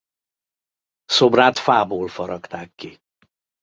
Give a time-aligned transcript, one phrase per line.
[1.05, 3.01] Szobrát fából faragták ki.